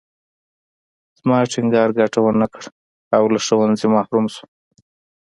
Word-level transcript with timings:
زما 1.19 1.37
ټینګار 1.53 1.89
ګټه 1.99 2.19
ونه 2.23 2.47
کړه 2.53 2.69
او 3.15 3.23
له 3.33 3.39
ښوونځي 3.45 3.87
محرومه 3.95 4.29
شوم 4.35 4.47